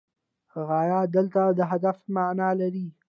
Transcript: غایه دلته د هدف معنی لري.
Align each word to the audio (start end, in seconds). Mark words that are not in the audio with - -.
غایه 0.67 1.01
دلته 1.15 1.41
د 1.57 1.59
هدف 1.71 1.97
معنی 2.15 2.49
لري. 2.61 2.87